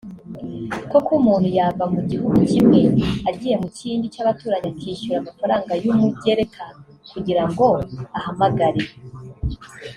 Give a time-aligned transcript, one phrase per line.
[0.91, 2.79] koko umuntu yava mu gihugu kimwe
[3.29, 6.63] agiye mu kindi cy’abaturanyi akishyura amafaranga y’umugereka
[7.11, 7.65] kugira ngo
[8.17, 8.83] ahamagare